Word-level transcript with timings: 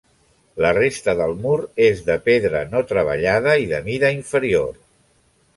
La 0.65 0.71
resta 0.77 1.13
del 1.19 1.33
mur 1.43 1.57
és 1.89 2.01
de 2.09 2.17
pedra 2.29 2.63
no 2.73 2.83
treballada 2.95 3.55
i 3.67 3.71
de 3.75 3.85
mida 3.91 4.15
inferior. 4.21 4.73